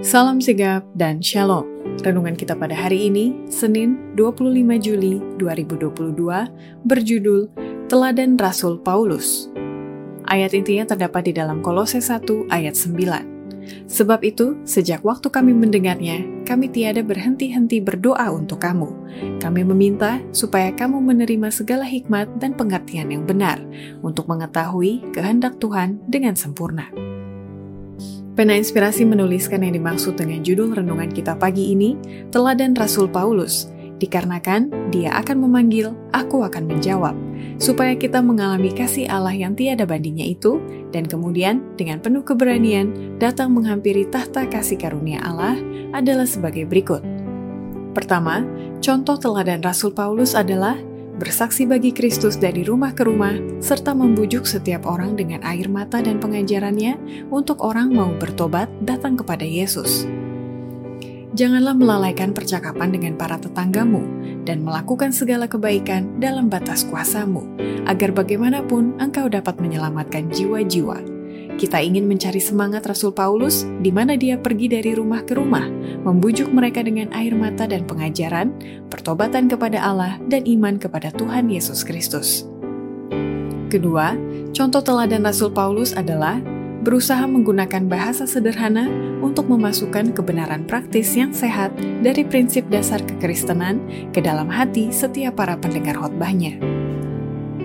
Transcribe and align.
Salam 0.00 0.40
sigap 0.40 0.88
dan 0.96 1.20
shalom. 1.20 1.68
Renungan 2.00 2.32
kita 2.32 2.56
pada 2.56 2.72
hari 2.72 3.12
ini, 3.12 3.36
Senin 3.52 4.16
25 4.16 4.80
Juli 4.80 5.20
2022, 5.36 6.16
berjudul 6.88 7.52
Teladan 7.92 8.40
Rasul 8.40 8.80
Paulus. 8.80 9.52
Ayat 10.24 10.56
intinya 10.56 10.88
terdapat 10.96 11.28
di 11.28 11.36
dalam 11.36 11.60
Kolose 11.60 12.00
1 12.00 12.24
ayat 12.48 12.72
9. 12.72 13.84
Sebab 13.84 14.24
itu, 14.24 14.56
sejak 14.64 15.04
waktu 15.04 15.28
kami 15.28 15.52
mendengarnya, 15.52 16.24
kami 16.48 16.72
tiada 16.72 17.04
berhenti-henti 17.04 17.84
berdoa 17.84 18.32
untuk 18.32 18.64
kamu. 18.64 18.88
Kami 19.44 19.60
meminta 19.60 20.24
supaya 20.32 20.72
kamu 20.72 21.04
menerima 21.04 21.52
segala 21.52 21.84
hikmat 21.84 22.40
dan 22.40 22.56
pengertian 22.56 23.12
yang 23.12 23.28
benar 23.28 23.60
untuk 24.00 24.24
mengetahui 24.24 25.04
kehendak 25.12 25.60
Tuhan 25.60 26.00
dengan 26.08 26.32
sempurna. 26.32 27.11
Pena 28.32 28.56
Inspirasi 28.56 29.04
menuliskan 29.04 29.60
yang 29.60 29.76
dimaksud 29.76 30.16
dengan 30.16 30.40
judul 30.40 30.72
renungan 30.72 31.12
kita 31.12 31.36
pagi 31.36 31.76
ini, 31.76 32.00
Teladan 32.32 32.72
Rasul 32.72 33.04
Paulus, 33.04 33.68
dikarenakan 34.00 34.88
dia 34.88 35.12
akan 35.20 35.44
memanggil, 35.44 35.92
aku 36.16 36.40
akan 36.40 36.64
menjawab, 36.64 37.12
supaya 37.60 37.92
kita 37.92 38.24
mengalami 38.24 38.72
kasih 38.72 39.04
Allah 39.12 39.36
yang 39.36 39.52
tiada 39.52 39.84
bandingnya 39.84 40.32
itu, 40.32 40.64
dan 40.96 41.04
kemudian 41.04 41.60
dengan 41.76 42.00
penuh 42.00 42.24
keberanian 42.24 43.20
datang 43.20 43.52
menghampiri 43.52 44.08
tahta 44.08 44.48
kasih 44.48 44.80
karunia 44.80 45.20
Allah 45.20 45.60
adalah 45.92 46.24
sebagai 46.24 46.64
berikut. 46.64 47.04
Pertama, 47.92 48.48
contoh 48.80 49.20
teladan 49.20 49.60
Rasul 49.60 49.92
Paulus 49.92 50.32
adalah 50.32 50.80
bersaksi 51.20 51.68
bagi 51.68 51.92
Kristus 51.92 52.40
dari 52.40 52.64
rumah 52.64 52.96
ke 52.96 53.04
rumah, 53.04 53.36
serta 53.60 53.92
membujuk 53.92 54.48
setiap 54.48 54.88
orang 54.88 55.12
dengan 55.16 55.44
air 55.44 55.68
mata 55.68 56.00
dan 56.00 56.16
pengajarannya 56.16 56.96
untuk 57.28 57.60
orang 57.60 57.92
mau 57.92 58.10
bertobat 58.16 58.72
datang 58.80 59.20
kepada 59.20 59.44
Yesus. 59.44 60.08
Janganlah 61.32 61.72
melalaikan 61.72 62.36
percakapan 62.36 62.92
dengan 62.92 63.16
para 63.16 63.40
tetanggamu 63.40 64.04
dan 64.44 64.60
melakukan 64.60 65.16
segala 65.16 65.48
kebaikan 65.48 66.20
dalam 66.20 66.52
batas 66.52 66.84
kuasamu, 66.84 67.44
agar 67.88 68.12
bagaimanapun 68.12 69.00
engkau 69.00 69.32
dapat 69.32 69.56
menyelamatkan 69.56 70.28
jiwa-jiwa 70.28 71.11
kita 71.62 71.78
ingin 71.78 72.10
mencari 72.10 72.42
semangat 72.42 72.82
Rasul 72.90 73.14
Paulus 73.14 73.62
di 73.78 73.94
mana 73.94 74.18
dia 74.18 74.34
pergi 74.34 74.66
dari 74.66 74.98
rumah 74.98 75.22
ke 75.22 75.38
rumah, 75.38 75.62
membujuk 76.02 76.50
mereka 76.50 76.82
dengan 76.82 77.06
air 77.14 77.38
mata 77.38 77.70
dan 77.70 77.86
pengajaran, 77.86 78.50
pertobatan 78.90 79.46
kepada 79.46 79.78
Allah, 79.78 80.18
dan 80.26 80.42
iman 80.42 80.74
kepada 80.74 81.14
Tuhan 81.14 81.46
Yesus 81.46 81.86
Kristus. 81.86 82.50
Kedua, 83.70 84.18
contoh 84.50 84.82
teladan 84.82 85.22
Rasul 85.22 85.54
Paulus 85.54 85.94
adalah 85.94 86.42
berusaha 86.82 87.22
menggunakan 87.30 87.86
bahasa 87.86 88.26
sederhana 88.26 88.90
untuk 89.22 89.46
memasukkan 89.46 90.18
kebenaran 90.18 90.66
praktis 90.66 91.14
yang 91.14 91.30
sehat 91.30 91.70
dari 92.02 92.26
prinsip 92.26 92.66
dasar 92.74 92.98
kekristenan 93.06 93.78
ke 94.10 94.18
dalam 94.18 94.50
hati 94.50 94.90
setiap 94.90 95.38
para 95.38 95.54
pendengar 95.54 95.94
khotbahnya. 95.94 96.58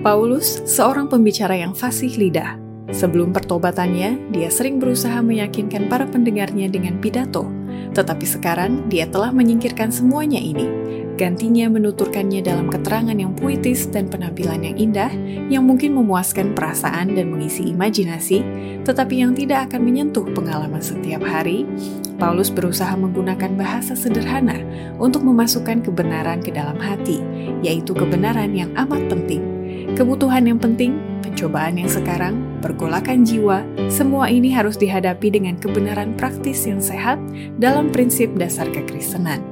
Paulus, 0.00 0.64
seorang 0.64 1.12
pembicara 1.12 1.60
yang 1.60 1.76
fasih 1.76 2.10
lidah, 2.18 2.58
Sebelum 2.92 3.32
pertobatannya, 3.32 4.36
dia 4.36 4.52
sering 4.52 4.76
berusaha 4.76 5.24
meyakinkan 5.24 5.88
para 5.88 6.04
pendengarnya 6.04 6.68
dengan 6.68 7.00
pidato, 7.00 7.48
tetapi 7.96 8.28
sekarang 8.28 8.92
dia 8.92 9.08
telah 9.08 9.32
menyingkirkan 9.32 9.88
semuanya 9.88 10.36
ini. 10.36 10.92
Gantinya 11.12 11.68
menuturkannya 11.68 12.40
dalam 12.40 12.72
keterangan 12.72 13.12
yang 13.12 13.36
puitis 13.36 13.84
dan 13.88 14.08
penampilan 14.08 14.64
yang 14.64 14.76
indah, 14.76 15.12
yang 15.48 15.64
mungkin 15.64 15.92
memuaskan 15.96 16.56
perasaan 16.56 17.16
dan 17.16 17.32
mengisi 17.32 17.68
imajinasi, 17.72 18.44
tetapi 18.84 19.20
yang 19.24 19.32
tidak 19.36 19.72
akan 19.72 19.88
menyentuh 19.88 20.24
pengalaman 20.32 20.80
setiap 20.80 21.20
hari. 21.24 21.68
Paulus 22.16 22.48
berusaha 22.52 22.92
menggunakan 22.96 23.56
bahasa 23.56 23.92
sederhana 23.92 24.56
untuk 25.00 25.24
memasukkan 25.24 25.84
kebenaran 25.84 26.40
ke 26.44 26.52
dalam 26.52 26.76
hati, 26.80 27.20
yaitu 27.60 27.92
kebenaran 27.92 28.52
yang 28.52 28.72
amat 28.76 29.08
penting. 29.08 29.44
Kebutuhan 29.92 30.48
yang 30.48 30.60
penting 30.60 30.96
pencobaan 31.20 31.76
yang 31.76 31.92
sekarang, 31.92 32.51
pergolakan 32.62 33.26
jiwa, 33.26 33.66
semua 33.90 34.30
ini 34.30 34.54
harus 34.54 34.78
dihadapi 34.78 35.34
dengan 35.34 35.58
kebenaran 35.58 36.14
praktis 36.14 36.62
yang 36.64 36.78
sehat 36.78 37.18
dalam 37.58 37.90
prinsip 37.90 38.30
dasar 38.38 38.70
kekristenan. 38.70 39.42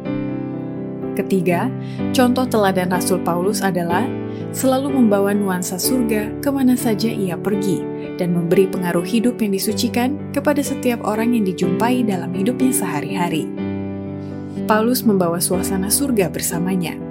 Ketiga, 1.19 1.67
contoh 2.15 2.47
teladan 2.47 2.95
Rasul 2.95 3.19
Paulus 3.21 3.61
adalah 3.61 4.07
selalu 4.55 4.95
membawa 4.95 5.35
nuansa 5.35 5.77
surga 5.77 6.39
ke 6.39 6.49
mana 6.49 6.79
saja 6.79 7.11
ia 7.11 7.35
pergi 7.35 7.83
dan 8.17 8.33
memberi 8.33 8.71
pengaruh 8.71 9.05
hidup 9.05 9.43
yang 9.43 9.53
disucikan 9.53 10.17
kepada 10.31 10.63
setiap 10.63 11.03
orang 11.03 11.35
yang 11.35 11.45
dijumpai 11.45 12.07
dalam 12.07 12.31
hidupnya 12.31 12.73
sehari-hari. 12.73 13.51
Paulus 14.65 15.03
membawa 15.03 15.43
suasana 15.43 15.91
surga 15.91 16.31
bersamanya– 16.31 16.95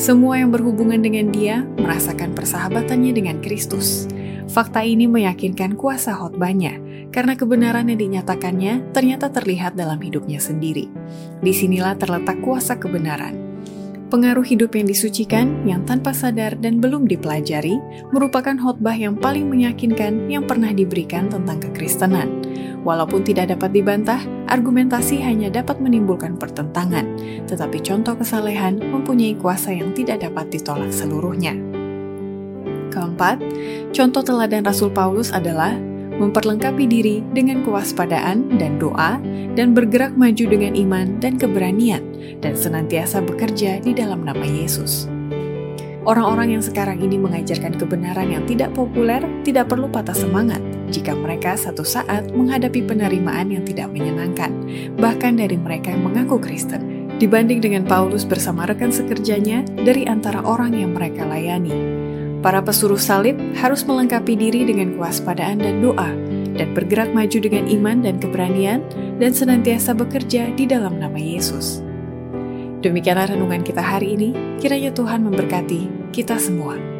semua 0.00 0.40
yang 0.40 0.48
berhubungan 0.48 1.04
dengan 1.04 1.28
dia 1.28 1.60
merasakan 1.76 2.32
persahabatannya 2.32 3.12
dengan 3.12 3.36
Kristus. 3.44 4.08
Fakta 4.44 4.84
ini 4.84 5.08
meyakinkan 5.08 5.72
kuasa 5.74 6.12
khotbahnya, 6.12 6.76
karena 7.08 7.32
kebenaran 7.32 7.88
yang 7.88 7.96
dinyatakannya 7.96 8.92
ternyata 8.92 9.32
terlihat 9.32 9.72
dalam 9.72 9.96
hidupnya 9.98 10.36
sendiri. 10.36 10.92
Di 11.40 11.52
sinilah 11.56 11.96
terletak 11.96 12.44
kuasa 12.44 12.76
kebenaran. 12.76 13.40
Pengaruh 14.12 14.46
hidup 14.46 14.78
yang 14.78 14.86
disucikan, 14.86 15.66
yang 15.66 15.82
tanpa 15.88 16.14
sadar 16.14 16.54
dan 16.60 16.78
belum 16.78 17.08
dipelajari, 17.10 17.80
merupakan 18.14 18.54
khotbah 18.54 18.94
yang 18.94 19.18
paling 19.18 19.48
meyakinkan 19.50 20.30
yang 20.30 20.46
pernah 20.46 20.70
diberikan 20.70 21.26
tentang 21.26 21.58
kekristenan. 21.58 22.30
Walaupun 22.86 23.24
tidak 23.26 23.56
dapat 23.58 23.74
dibantah, 23.74 24.20
argumentasi 24.46 25.18
hanya 25.18 25.50
dapat 25.50 25.82
menimbulkan 25.82 26.36
pertentangan, 26.38 27.16
tetapi 27.48 27.80
contoh 27.80 28.14
kesalehan 28.14 28.76
mempunyai 28.76 29.34
kuasa 29.34 29.72
yang 29.72 29.90
tidak 29.96 30.22
dapat 30.22 30.46
ditolak 30.52 30.92
seluruhnya. 30.92 31.73
Keempat, 33.14 33.38
contoh 33.94 34.26
teladan 34.26 34.66
Rasul 34.66 34.90
Paulus 34.90 35.30
adalah 35.30 35.70
memperlengkapi 36.18 36.82
diri 36.90 37.22
dengan 37.30 37.62
kewaspadaan 37.62 38.58
dan 38.58 38.82
doa, 38.82 39.22
dan 39.54 39.70
bergerak 39.70 40.18
maju 40.18 40.50
dengan 40.50 40.74
iman 40.74 41.22
dan 41.22 41.38
keberanian, 41.38 42.02
dan 42.42 42.58
senantiasa 42.58 43.22
bekerja 43.22 43.78
di 43.86 43.94
dalam 43.94 44.26
nama 44.26 44.42
Yesus. 44.42 45.06
Orang-orang 46.02 46.58
yang 46.58 46.64
sekarang 46.66 47.06
ini 47.06 47.14
mengajarkan 47.14 47.78
kebenaran 47.78 48.34
yang 48.34 48.42
tidak 48.50 48.74
populer 48.74 49.22
tidak 49.46 49.70
perlu 49.70 49.86
patah 49.86 50.18
semangat 50.18 50.58
jika 50.90 51.14
mereka 51.14 51.54
satu 51.54 51.86
saat 51.86 52.34
menghadapi 52.34 52.82
penerimaan 52.82 53.54
yang 53.54 53.62
tidak 53.62 53.94
menyenangkan, 53.94 54.50
bahkan 54.98 55.38
dari 55.38 55.54
mereka 55.54 55.94
yang 55.94 56.02
mengaku 56.02 56.42
Kristen, 56.42 57.14
dibanding 57.22 57.62
dengan 57.62 57.86
Paulus 57.86 58.26
bersama 58.26 58.66
rekan 58.66 58.90
sekerjanya 58.90 59.62
dari 59.86 60.02
antara 60.02 60.42
orang 60.42 60.74
yang 60.74 60.98
mereka 60.98 61.22
layani. 61.22 62.03
Para 62.44 62.60
pesuruh 62.60 63.00
salib 63.00 63.40
harus 63.56 63.88
melengkapi 63.88 64.36
diri 64.36 64.68
dengan 64.68 64.92
kewaspadaan 65.00 65.64
dan 65.64 65.80
doa, 65.80 66.12
dan 66.52 66.76
bergerak 66.76 67.08
maju 67.16 67.40
dengan 67.40 67.64
iman 67.64 68.04
dan 68.04 68.20
keberanian, 68.20 68.84
dan 69.16 69.32
senantiasa 69.32 69.96
bekerja 69.96 70.52
di 70.52 70.68
dalam 70.68 71.00
nama 71.00 71.16
Yesus. 71.16 71.80
Demikianlah 72.84 73.32
renungan 73.32 73.64
kita 73.64 73.80
hari 73.80 74.12
ini, 74.12 74.60
kiranya 74.60 74.92
Tuhan 74.92 75.24
memberkati 75.24 76.12
kita 76.12 76.36
semua. 76.36 76.93